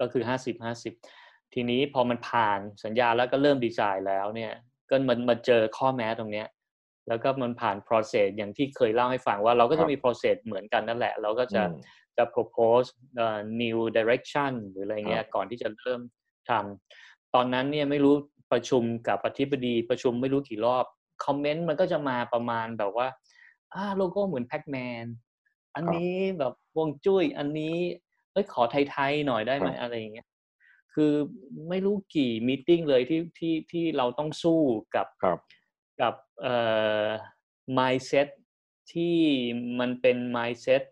[0.00, 0.94] ก็คือห้าสิบห้าสิบ
[1.54, 4.52] ทีนี้พอมันผ่านสัญญาแล้วก็เริ่มดีไซน์แล้วเนี่ย
[4.92, 6.46] ก็มันมาเจอข้อแม้ตรงเนี้ย
[7.08, 11.72] แล้วก็มันผ่าน process อย่างที่เคยเล่าให้ฟังว่าเราก็ครัจะบมี process เหมือนกันนั่นแหละ เราก็จะอืม
[12.16, 16.00] จะ propose เอ่อ new direction หรืออะไรเงี้ยครับก่อนที่จะเริ่ม
[16.50, 18.14] ทำตอนนั้นเนี่ยไม่รู้
[18.52, 20.84] ประชุมกับอธิบดีประชุมไม่รู้กี่รอบ
[21.24, 23.08] คอมเมนต์มันก็จะมาประมาณแบบว่า
[23.74, 25.04] อ่าโลโก้เหมือนแพ็กแมน
[25.76, 27.74] อันนี้แบบวงจุ้ยอันนี้
[28.32, 30.26] เอ้ยขอไทยๆหน่อยได้ไหมครับอะไรอย่างเงี้ย
[30.94, 31.12] คือ
[31.68, 34.60] ไม่รู้กี่มีติ้งเลยที่ที่ที่เราต้องสู้
[34.96, 35.38] กับครับ
[36.00, 36.56] กับเอ่
[37.02, 37.04] อ
[37.78, 38.28] mindset
[38.92, 39.16] ที่
[39.80, 40.82] มันเป็น mindset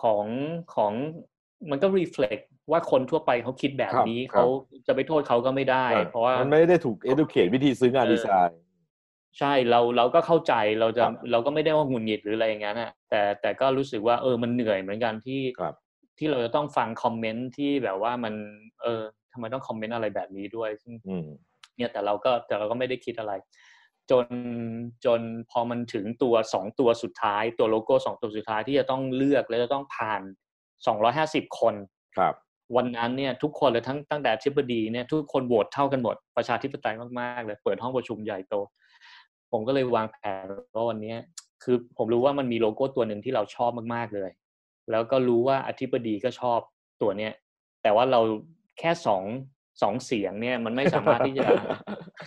[0.00, 0.26] ของ
[0.74, 0.92] ของ
[1.70, 4.46] มันก็ reflect ว่าคนทั่วไปเขาคิดแบบครับนี้ครับเขา
[4.86, 8.58] จะไปโทษเขาก็ไม่ได้ เพราะว่ามันไม่ได้ถูก educate วิธีซื้องานเออดีไซน์
[9.38, 15.74] ใช่เราเราก็เข้าใจเราจะครับเราก็ไม่ได้ว่าหงุดหงิดหรืออะไรอย่างนั้นนะแต่แต่ก็รู้สึกว่าเออมันเหนื่อยเหมือนกันที่ครับ
[16.18, 18.34] ที่เราจะต้องฟังคอมเมนต์ที่แบบว่ามัน
[18.82, 21.26] เออทำไมต้องคอมเมนต์อะไรแบบนี้ด้วยซึ่งอืม
[21.76, 23.32] เนี่ยแต่เราก็แต่เราก็ไม่ได้คิดอะไร
[24.10, 24.26] จน
[25.04, 30.22] จนพอมันถึงตัวสองตัวสุดท้าย ตัวโลโก้สองตัวสุดท้ายที่จะต้องเลือกและจะต้องผ่าน
[30.86, 31.74] สองร้อยห้าสิบคน
[32.16, 32.34] ครับ
[32.76, 38.54] วันนั้นเนี่ยทุกคนเลยทั้งตั้งแต่อธิบดีเนี่ยทุกคนโหวตเท่ากันหมดประชาธิปไตยมากๆเลยเปิดห้องประชุมใหญ่โต
[39.52, 41.18] ผมก็เลยวางแผนว่าวันเนี้ย
[41.62, 44.30] คือผมรู้ว่ามันมีโลโก้ตัวหนึ่งที่เราชอบมากๆเลย
[44.90, 46.60] แล้วก็รู้ว่าอธิบดีก็ชอบ
[47.02, 47.32] ตัวเนี้ย
[47.82, 48.20] แต่ว่าเรา
[48.78, 49.22] แค่สอง
[49.82, 51.46] สองเสียงเนี่ยมันไม่สามารถที่จะ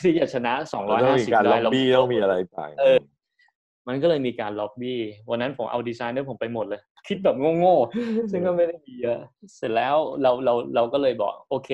[0.04, 3.00] ที่จะชนะสองร้อยต้องห้ามีสิบการล็ได้อบเราบี้ต้องมีอะไรไปเออ
[3.88, 9.20] มันก็เลยมีการล็อบบี้วันนั้นผมเอาดีไซเนอร์ผมไปหมดเลย คิดแบบโง่ๆซึ่งก็ไม่ได้มีเยอะ
[9.56, 11.70] เสร็จแล้วเราเราเราก็เลยบอกโอเค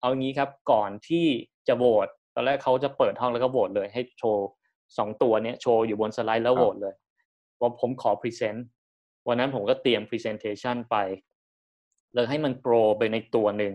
[0.00, 1.26] เอางี้ครับก่อนที่
[1.68, 4.46] จะโหวตตอนแรกเขาจะเปิดห้องแล้วก็โหวตเลย ให้โชว์
[4.98, 6.94] สองตัวเนี้ยโชว์อยู่บนสไลด์แล้วโหวตเลย
[7.60, 8.66] ว่าผมขอ present
[9.28, 10.96] วันนั้นผมก็เตรียม presentation ไป
[12.14, 13.72] แล้วให้มัน pro ไปในตัวหนึ่ง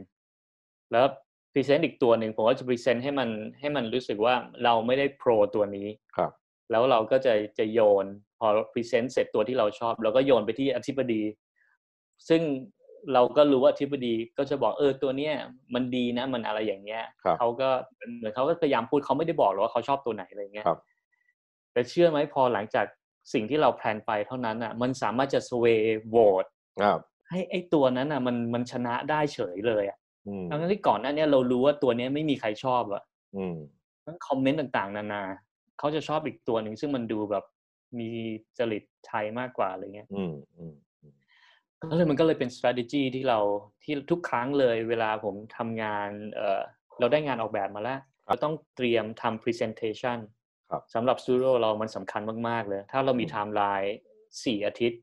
[0.91, 1.05] แล้ว
[1.53, 4.33] present อีกตัวหนึ่งผมก็จะ present ให้มันให้มันรู้สึกว่า
[4.63, 6.31] เราไม่ได้ pro ตัวนี้ครับ
[6.71, 8.05] แล้วเราก็จะจะโยน
[8.39, 11.21] พอ present เสร็จตัวที่เราชอบเราก็โยนไปที่อธิบดี
[12.29, 12.41] ซึ่ง
[13.13, 15.33] เราก็รู้ว่าอธิบดีก็จะบอกเออตัวเนี้ย
[15.73, 17.69] มันดีนะมันอะไรอย่างเงี้ยครับเขาก็
[18.17, 20.79] เหมือนเขาก็พยายามพูดเขาไม่ได้บอกหรอกว่าเขาชอบตัวไหนอะไรเงี้ยครับ
[21.73, 22.85] แต่เชื่อไหมพอหลังจาก
[23.33, 26.45] สิ่งที่เราแพลนไปเท่านั้นอะ มันสามารถจะสเวย์โหวต
[26.81, 33.03] ครับให้ไอ้ตัวนั้นอะ มันมันชนะได้เฉยเลยอะอืมทั้งที่ก่อนหน้าเนี้ยเรารู้ว่าตัวเนี้ยไม่มีใครชอบอะ
[33.37, 33.57] อืม
[34.05, 35.23] ทั้งคอมเมนต์ต่างๆ นานา
[35.79, 37.43] เขาจะชอบอีกตัวหนึ่งซึ่งมันดูแบบ
[37.99, 38.09] มี
[38.57, 40.73] จริตไทยมากกว่าอะไรเงี้ยอืมอืม
[41.81, 43.39] ก็เลยมันก็เลยเป็น strategy ที่เรา
[43.83, 46.61] ที่ทุกครั้งเลยเวลาผมทำงาน เออ
[46.99, 50.40] เราได้งานออกแบบมาแล้วเราต้องเตรียมทำ presentation ครับ
[50.93, 53.95] สำหรับสตูดิโอเรามันสำคัญมากๆเลย ถ้าเรามีอืมไทม์ไลน์
[54.43, 54.99] สี่อาทิตย์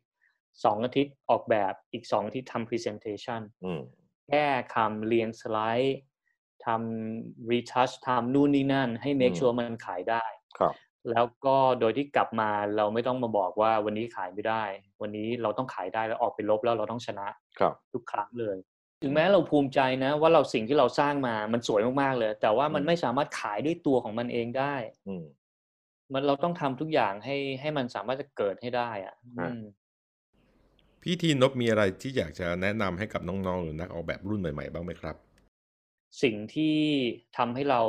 [0.64, 3.80] สองอาทิตย์ออกแบบอีกสองอาทิตย์ทำ presentation อืม
[4.28, 5.98] แก้คำเรียงสไลด์
[6.66, 10.24] ทำ retouch ทำนู่นนี่นั่น ให้ make อืม sure มันขายได้
[10.58, 10.74] ครับ
[11.10, 14.64] แล้วก็โดยที่กลับมาเราไม่ต้องมาบอกว่าวันนี้ขายไม่ได้
[15.02, 17.28] วันนี้เราต้องขายได้แล้วออกไปรบแล้วเราต้องชนะ
[17.58, 18.56] ครับทุกครั้งเลย
[19.02, 24.74] ถึงแม้เราภูมิใจนะ ว่าเราสิ่งที่เราสร้างมามันสวยมากๆเลย แต่ว่ามันอืมไม่สามารถขายด้วยตัวของมันเองได้
[25.08, 25.14] อื
[26.08, 29.62] มมันเราต้องทำทุกอย่างให้ให้มันสามารถจะเกิดให้ได้อะอ่าอืม
[31.02, 35.16] พี่ทีนบมีอะไรที่อยากจะแนะนำให้กับน้องๆ หรือนักออกแบบรุ่นใหม่ๆ บ้างไหมครับ
[36.22, 36.78] สิ่งที่
[37.36, 37.80] ทำให้เรา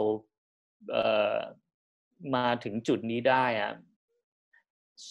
[0.92, 1.36] เอ่อ
[2.36, 3.72] มาถึงจุดนี้ได้อะ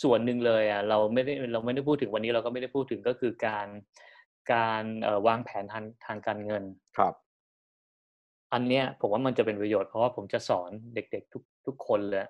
[0.03, 3.67] ส่วนหนึ่งเลยอะเราไม่ได้เราไม่ได้พูดถึงวันนี้เราก็ไม่ได้พูดถึงก็คือการ
[4.53, 6.65] การเอ่อวางแผนทางทางการเงิน
[6.97, 7.15] ครับ
[8.53, 12.27] อันเนี้ยผมว่ามันจะเป็นประโยชน์เพราะว่าผมจะสอนเด็ก ๆ ทุกทุกคนเลยแ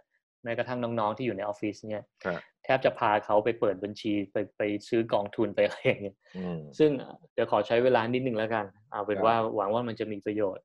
[0.48, 6.90] ม้กระทั่งน้องๆที่อยู่ในออฟฟิศเนี่ยฮะแทบจะพาเขาไปเปิดบัญชีไปไปซื้อกองทุนไปอะไรอย่างเงี้ยอืมซึ่ง
[7.34, 10.64] เดี๋ยวขอใช้เวลานิดนึงแล้วกัน เอาเป็นครับว่าหวังว่ามันจะมีประโยชน์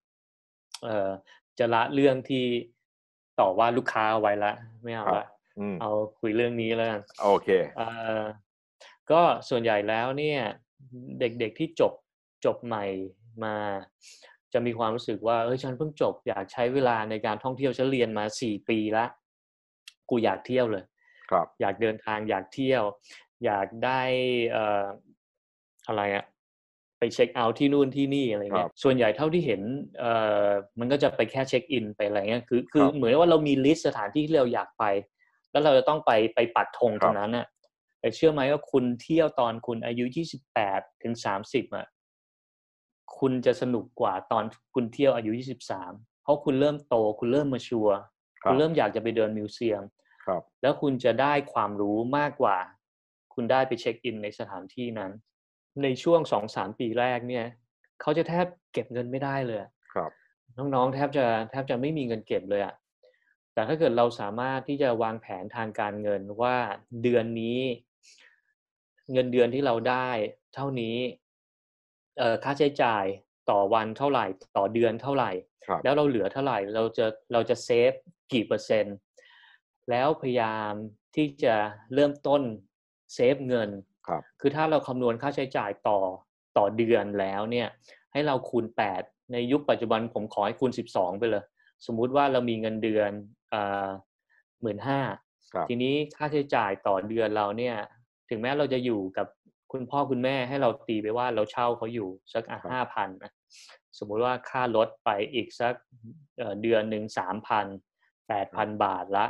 [0.84, 1.10] เอ่อ
[1.60, 2.46] จะละเรื่องที่
[3.40, 4.52] ต่อว่าลูกค้าเอาไว้ละ
[4.84, 5.28] ไม่เอาครับละ
[5.60, 7.88] อืมเอาคุยเรื่องนี้แล้วกันโอเคเอ่
[8.20, 8.22] อ
[9.12, 10.40] ก็ส่วนใหญ่แล้วเนี่ย
[11.20, 11.94] เด็กๆที่จบ
[12.46, 12.86] จบใหม่
[13.44, 13.56] มา
[14.54, 19.06] จะมีความรู้สึกว่าเอ้ยฉันเพิ่งจบอยากใช้เวลาในการท่องเที่ยวฉันเรียนมาสี่ปีละ
[20.14, 20.84] กูอยากเที่ยวเลย
[21.32, 22.84] ครับอยากเดินทางอยากเที่ยว
[23.46, 24.02] อยากได้
[24.52, 24.86] เอ่อ
[25.88, 26.26] อะไรอะ
[27.00, 29.62] ไปเช็คเอาท์ที่นู่นที่นี่อะไรเงี้ครัยบส่วนใหญ่เท่าที่เห็น
[30.00, 30.14] เอ่
[30.46, 30.48] อ
[30.80, 34.84] มันก็จะไปแค่ check in ไปอะไรเงี้ยคือคือครับเหมือนว่าเรามี list สถานที่ที่เราอยากไป
[35.52, 37.46] แล้วเราจะต้องไปไปปักธงตรงนั้นน่ะ ครับ
[38.00, 41.86] แต่เชื่อไหมว่าคุณเที่ยวตอนคุณอายุยี่สิบแปดถึงสามสิบอะ
[43.20, 45.92] คุณจะสนุกกว่าตอนคุณเที่ยวอายุยี่สิบสาม
[46.24, 47.98] เพราะคุณเริ่มโต คุณเริ่ม mature
[48.44, 49.84] ครับ คุณเริ่มอยากจะไปเดิน museum
[50.26, 52.58] ครับ แล้วคุณจะได้ความรู้มากกว่า
[53.34, 55.12] คุณได้ไป check in ในสถานที่นั้น
[55.84, 57.46] ในช่วงสองสามปีแรกเนี่ย
[58.02, 60.12] เขาจะแทบเก็บเงินไม่ได้เลยอะครับ
[60.58, 62.76] น้องๆแทบจะแทบจะไม่มีเงินเก็บเลยอะ
[63.54, 66.58] แต่ถ้าเกิดเราสามารถที่จะวางแผนทางการเงินว่า
[67.04, 67.60] เดือนนี้
[69.12, 70.10] เงินเดือนที่เราได้
[70.56, 70.98] เท่านี้
[72.18, 73.06] เอ่อค่าใช้จ่าย
[73.50, 74.26] ต่อวันเท่าไหร่
[74.58, 75.32] ต่อเดือนเท่าไหร่
[75.68, 77.92] ครับแล้วเราเหลือเท่าไหร่เราจะเราจะเซฟ
[78.32, 78.96] กี่เปอร์เซ็นต์
[79.90, 80.72] แล้วพยายาม
[81.16, 81.56] ที่จะ
[81.94, 82.42] เริ่มต้น
[83.14, 83.70] เซฟเงิน
[84.08, 86.00] ครับคือถ้าเราคำนวณค่าใช้จ่ายต่อ
[86.58, 87.68] ต่อเดือนแล้วเนี่ย
[88.14, 88.66] ให้เราคูณ
[89.00, 91.44] 8 ในยุคปัจจุบันผมขอให้คูณ 12 ไปเลย
[91.86, 93.12] สมมุติว่าเรามีเงินเดือน
[94.62, 95.00] หมื่นห้า
[95.54, 97.76] ครับทีนี้ค่าใช้จ่ายต่อเดือนเราเนี่ย
[98.30, 99.28] ถึงแม้เราจะอยู่กับ
[99.72, 103.32] คุณพ่อคุณแม่ให้เราตีไปว่าเราเช่าเขาอยู่สักครับห้าพันนะ
[103.98, 105.74] สมมุติว่าค่ารถไปอีกสัก
[106.38, 107.66] เอ่อเดือนหนึ่งสามพัน
[108.28, 109.26] แปดพันบาทละ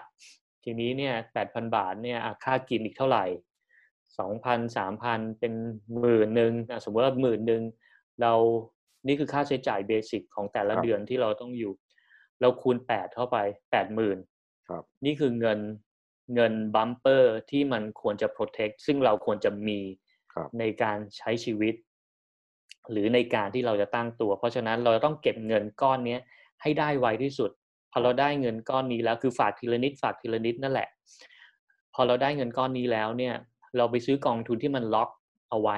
[0.63, 3.25] ทีนี้เนี่ยแปดพันบาทเนี่ยอะค่ากินอีกเท่าไหร่
[4.19, 5.53] สองพันสามพันเป็น
[5.99, 7.63] หมื่นหนึ่งอะสมมติว่าหมื่นหนึ่ง
[8.21, 8.33] เรา
[9.07, 11.73] นี่คือค่าใช้จ่าย basic ของแต่ละครับเดือนที่เราต้องอยู่
[12.41, 13.37] เราคูณแปดเข้าไป
[13.71, 14.17] แปดหมื่น
[14.69, 15.59] ครับนี่คือเงิน
[16.35, 19.79] เงิน bumper ที่มันควรจะ protect ซึ่งเราควรจะมี
[20.33, 21.75] ครับในการใช้ชีวิต
[22.91, 26.21] หรือในการที่เราจะตั้งตัว เพราะฉะนั้นเราต้องเก็บเงินก้อนเนี้ย
[26.61, 27.51] ให้ได้ไวที่สุด
[27.95, 30.87] พอเราได้เงินก้อนนี้แล้วคือฝากทีละนิดฝากทีละนิดนั่นแหละ
[31.93, 33.35] พอเราได้เงินก้อนนี้แล้วเนี่ย
[33.77, 35.09] เราไปซื้อกองทุนที่มันล็อก
[35.49, 35.77] เอาไว้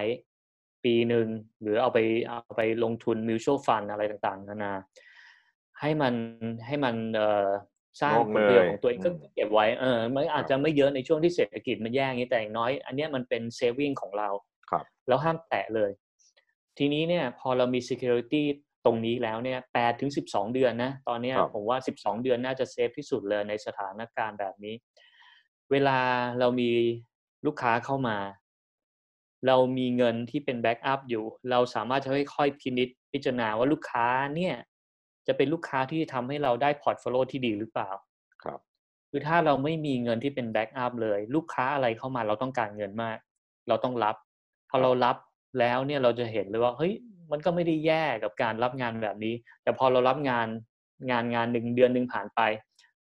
[0.83, 1.27] ปีหนึ่ง
[1.61, 4.73] หรือเอาไปเอาไปลงทุน mutual fund อะไรต่างๆนานา
[5.79, 6.13] ให้มัน
[6.65, 7.49] ให้มันเอ่อ
[8.01, 14.29] สร้างงอกผลประโยชน์เงยของตัวเองก็อืมเก็บไว้เออมันอาจครับจะไม่เยอะในช่วงที่เศรษฐกิจมันแย่อย่างนี้แต่อย่างน้อย อันเนี้ยมันเป็น saving ของเรา
[14.71, 15.91] ครับแล้วห้ามแตะเลย
[16.77, 18.43] ทีนี้เนี่ยพอเรามี security
[18.85, 24.75] ตรงนี้แล้วเนี่ยแปดถึงสิบสองเดือนนะ ตอนเนี้ยครับผมว่าสิบสองเดือนน่าจะ safe ที่สุดเลยในสถานการณ์แบบนี้
[25.71, 25.97] เวลา
[26.39, 26.69] เรามี
[27.45, 28.17] ลูกค้าเข้ามา
[29.47, 34.55] เรามีเงินที่เป็น backup อยู่ เราสามารถจะค่อยๆพินิจพิจารณาว่าลูกค้าเนี่ย
[35.27, 37.89] จะเป็นลูกค้าที่ทำให้เราได้ portfolio ที่ดีหรือเปล่า
[38.43, 38.59] ครับ
[39.09, 43.17] คือถ้าเราไม่มีเงินที่เป็น backup เลย ลูกค้าอะไรเข้ามาเราต้องการเงินมาก
[43.67, 44.15] เราต้องรับ
[44.69, 45.17] พอเรารับ
[45.59, 46.93] แล้วเนี่ยเราจะเห็นเลยว่าเฮ้ย
[47.31, 49.33] มันก็ไม่ได้แย่กับการรับงานแบบนี้
[49.63, 50.47] แต่พอเรารับงาน
[51.11, 52.41] งานงานหนึ่งเดือนหนึ่งผ่านไป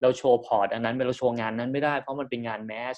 [0.03, 2.97] เรา show port อันนั้นเราโชว์งานนั้นไม่ได้ เพราะมันเป็นงาน mass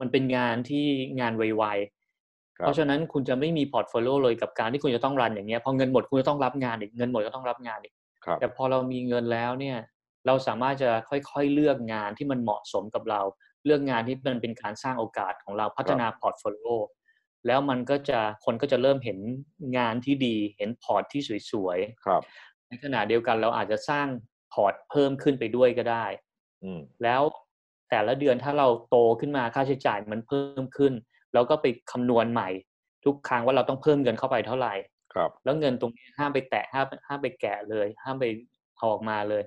[0.00, 0.86] มันเป็นงานที่
[1.20, 9.76] งานไวๆครับเพราะฉะนั้นคุณจะไม่มี portfolio เลยกับการที่คุณจะต้อง run อย่างเงี้ยพอเงินหมดคุณจะต้องรับงานอีกเงินหมดก็ต้องรับงานอีกครับแต่พอเรามีเงินแล้วเนี่ย
[10.26, 13.20] เราสามารถจะค่อยๆเลือกงานที่มันเหมาะสมกับเรา
[13.64, 16.68] เลือกงานที่มันเป็นการสร้างโอกาสของเราพัฒนาพอร์ตโฟลิโอ
[17.46, 19.18] แล้วมันก็จะคนก็จะเริ่มเห็น
[19.78, 21.20] งานที่ดี เห็นพอร์ตที่
[21.50, 22.22] สวยๆครับ
[22.66, 24.06] ในขณะเดียวกันเราอาจจะสร้าง
[24.52, 26.06] พอร์ตเพิ่มขึ้นไปด้วยก็ได้
[26.62, 27.22] อืมแล้ว
[27.90, 30.92] แต่ละเดือนถ้าเราโตขึ้นมาค่าใช้จ่ายมันเพิ่มขึ้น
[31.34, 32.48] เราก็ไปคำนวณใหม่
[33.04, 34.74] ทุกครั้งว่าเราต้องเพิ่มเงินเข้าไปเท่าไหร่
[35.14, 38.24] ครับ แล้วเงินตรงนี้ห้ามไปแตะห้ามห้ามไปแกะเลย ห้ามไป
[38.76, 39.42] เอาออกมาเลย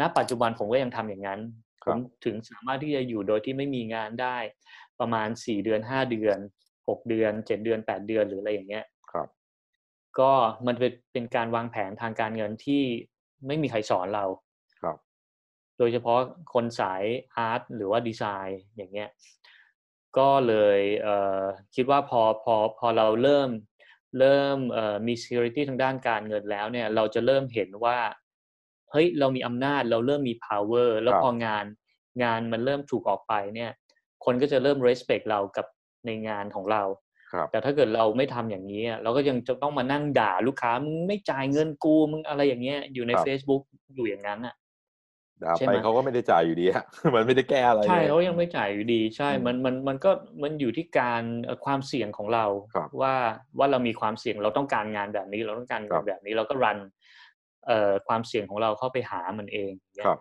[0.00, 1.40] ณ ปัจจุบันผมก็ยังทำอย่างนั้น
[1.84, 4.36] คผรับมถึงสามารถที่จะอยู่โดยที่ไม่มีงานได้
[5.00, 6.38] ประมาณสี่เดือนห้าเดือน
[6.88, 9.28] หกเดือนเจ็ดเดือนแปดเดือนหรืออะไรอย่างเงี้ยครับ
[10.18, 10.32] ก็
[10.66, 12.82] มันเป็นเป็นการวางแผนทางการเงินที่
[13.46, 14.24] ไม่มีใครสอนเรา
[14.80, 14.96] ครับ
[15.78, 16.18] โดยเฉพาะ
[16.54, 17.02] คนสาย
[17.36, 19.08] อาร์ตหรือว่าดีไซน์อย่างเงี้ย
[20.18, 21.42] ก็เลยเอ่อ
[21.74, 23.50] คิดว่าพอพอพอเราเริ่ม
[24.18, 27.98] เริ่มเอ่อมี security ทางด้านการเงินแล้วเนี่ย เราจะเริ่มเห็นว่า
[28.90, 31.64] เฮ้ยเรามีอำนาจเราเริ่มมี power แล้วครับพองาน
[32.22, 33.70] งานมันเริ่มถูกออกไปเนี่ย
[34.24, 35.66] คนก็จะเริ่ม respect เรากับ
[36.06, 36.82] ในงานของเรา
[37.32, 43.62] ครับแต่ถ้าเกิดเราไม่ทำอย่างนี้อะเราก็ยังจะต้องมานั่งด่าลูกค้ามึงไม่จ่ายเงินกูมึงอะไรอย่างเงี้ยอยู่ในครับ Facebook
[43.94, 44.54] อยู่อย่างนั้นอะ
[45.42, 46.84] ด่าใช่ไปไหมเขาก็ไม่ได้จ่ายอยู่ดีฮะ
[47.14, 50.10] มันไม่ได้แก้อะไรใช่เลยเขายังไม่จ่ายอยู่ดี ใช่อืมมันมันมันก็
[50.42, 53.14] มันอยู่ที่การเอ่อความเสี่ยงของเราครับว่า
[53.58, 56.78] ว่าเรามีความเสี่ยงเราต้องการงานแบบนี้ เราต้องการงานครับแบบนี้เราก็รัน
[57.66, 60.20] เอ่อความเสี่ยงของเราเข้าไปหามันเองเนี่ยครับ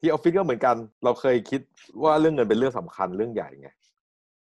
[0.00, 1.60] ที่ออฟฟิศก็เหมือนกัน เราเคยคิด
[2.02, 3.68] ว่าเรื่องเงินเป็นเรื่องสำคัญเรื่องใหญ่ไง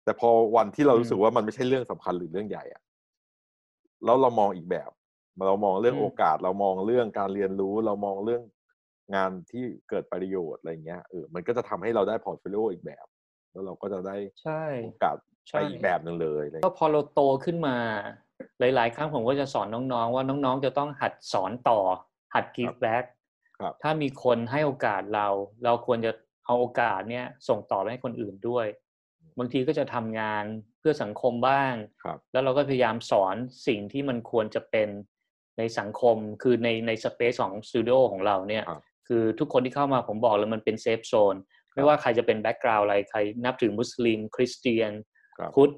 [0.09, 2.81] แต่พอวันที่เรารู้สึกว่ามันไม่ใช่เรื่องสำคัญหรือเรื่องใหญ่อะ
[4.05, 4.91] แล้วเรามองอีกแบบ
[5.47, 8.41] เรามองเรื่องโอกาส เรามองเรื่องการเรียนรู้ เรามองเรื่อง
[9.15, 13.05] งานที่เกิดประโยชน์อะไรเงี้ยเออมันก็จะทำให้เราได้พอร์ตโฟลิโออีกแบบ
[13.51, 15.15] แล้วเราก็จะได้ใช่โอกาส
[15.49, 17.77] ใช่ไปอีกแบบหนึ่งเลยอะไรก็พอเราโตขึ้นมา
[18.59, 21.79] หลาย ๆ ครั้งผมก็จะสอนน้องๆ ว่าน้องๆ จะต้องหัดสอนต่อ
[22.33, 23.03] หัด give back
[23.59, 25.27] ครับถ้ามีคนให้โอกาสเรา
[25.63, 26.11] เราควรจะ
[26.45, 28.67] เอาโอกาสเนี้ยส่งต่อไปให้คนอื่นด้วย
[29.39, 30.45] บางทีก็จะทำงาน
[30.79, 31.73] เพื่อสังคมบ้าง
[32.03, 33.35] ครับแล้วเราก็พยายามสอน
[33.67, 34.89] สิ่งที่มันควรจะเป็น
[35.57, 41.35] ในสังคมคือในในสเปซของสตูดิโอของเราเนี่ยครับคือทุกคนที่เข้ามาผมบอกเลยมันเป็น safe zone
[41.75, 44.91] ไม่ว่าใครจะเป็นแบ็กกราว n d อะไรใครนับถือมุสลิม คริสเตียน
[45.37, 45.71] ครับพุทธ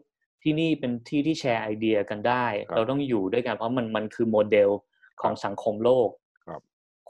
[0.43, 4.69] ที่นี่เป็นที่ที่แชร์ไอเดียกันได้ครับเราต้องอยู่ด้วยกันเพราะมันมันคือโมเดล
[5.21, 6.09] ของสังคมโลก
[6.47, 6.61] ครับ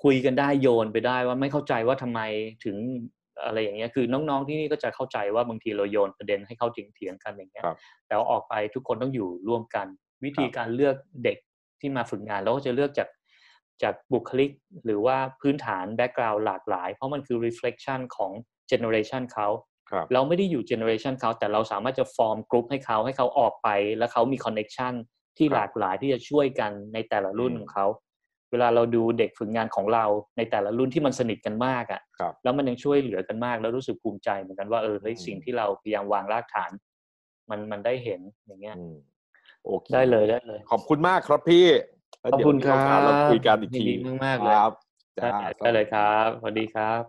[0.03, 2.21] คุยกันได้โยนไปได้ว่าไม่เข้าใจว่าทำไม
[2.65, 2.77] ถึง
[3.45, 7.77] อะไรอย่างเงี้ยคือน้องๆที่นี่ก็จะเข้าใจว่าบางทีเราโยนประเด็นให้เขาเถียงๆกันอย่างเงี้ยครับ
[8.07, 9.87] แต่ว่าออกไปทุกคนต้องอยู่ร่วมกัน
[10.23, 11.37] วิธีครับการเลือกเด็ก
[11.79, 13.09] ที่มาฝึกงานเราก็จะเลือกจาก
[13.83, 14.51] จากบุคลิก
[14.85, 18.31] หรือว่าพื้นฐานแบ็กกราว n d หลากหลาย เพราะมันคือ reflection ของ
[18.67, 19.47] generation เขา
[19.91, 24.93] ครับเราไม่ได้อยู่ generation เขาแต่เราสามารถจะฟอร์มกลุ่มให้เขาให้เขาออกไป แล้วเขามี connection
[25.37, 27.85] ที่ครับหลากหลายที่จะช่วยกันในแต่ละรุ่นอืมของเขา
[28.51, 30.05] เวลาเราดูเด็กฝึกงานของเรา
[30.37, 36.71] ในแต่ละรุ่นที่มันสนิทกันมากอะ่ะครับแล้วมันยังช่วยเหลือกันมาก แล้วรู้สึกภูมิใจเหมือนกันว่าเออเฮ้ยอืมสิ่งที่เราพยายามวางรากฐาน
[37.49, 38.95] มันมันได้เห็นอย่างเงี้ยอืม
[39.65, 41.65] โอเคได้เลยได้เลย ขอบคุณมากครับพี่
[42.21, 44.71] แล้วขอบเดี๋ยวคุณมีโอกาสครับเราคุยกันอีกทียินดีมากๆเลยครับ
[45.17, 47.01] จ้าได้ได้เลยครับสวัสดีครับ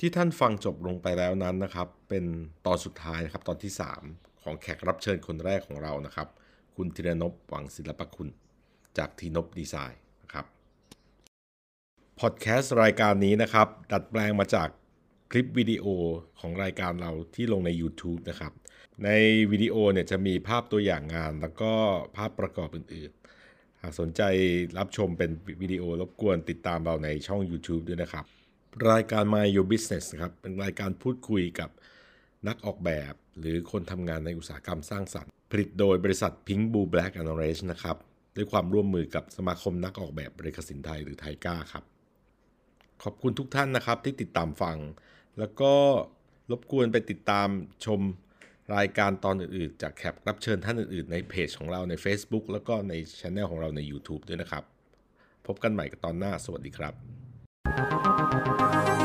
[0.00, 2.24] ที่ท่านฟังจบลงไปแล้วนั้นนะครับ เป็น
[2.66, 3.72] ตอนสุดท้ายนะครับ ตอนที่
[4.08, 6.28] 3 ของแขกรับเชิญคนแรกของเรานะครับ
[6.76, 8.28] คุณธีรนพหวังศิลปคุณ
[8.98, 10.46] จากทีนพดีไซน์นะครับ
[12.20, 14.68] พอดแคสต์รายการนี้นะครับ ดัดแปลงมาจาก
[15.30, 15.86] คลิปวิดีโอ
[16.40, 18.52] ของรายการเราที่ลงใน YouTube นะครับ
[19.04, 19.10] ใน
[19.50, 21.72] วิดีโอเนี่ยจะมีภาพตัวอย่างงาน แล้วก็
[22.16, 24.22] ภาพประกอบอื่นๆ หากสนใจ
[24.78, 25.30] รับชมเป็น
[25.62, 28.24] วิดีโอรบกวนติดตามเราในช่อง YouTube ด้วยนะครับ
[28.90, 31.70] รายการ My Your Business นะครับ เป็นรายการพูดคุยกับ
[32.48, 37.96] นักออกแบบ หรือคนทำงานในอุตสาหกรรมสร้างสรรค์ ผลิตโดยบริษัท Pink Blue Black and Orange นะครับ
[38.36, 41.84] ด้วยความร่วมมือกับสมาคมนักออกแบบบริกสินไทยหรือไทก้าครับ
[43.02, 44.76] ขอบคุณทุกท่านนะครับที่ติดตามฟัง
[45.38, 45.72] แล้วก็
[46.50, 47.48] รบกวนไปติดตาม
[47.84, 48.00] ชม
[48.76, 54.64] รายการตอนอื่นๆ จากแขกรับเชิญท่านอื่นๆ ในเพจของเราใน Facebook แล้วก็ในช anel ของเราใน YouTube ด้วยนะครับ
[55.46, 56.90] พบกันใหม่กับตอนหน้า สวัสดีครั
[59.00, 59.03] บ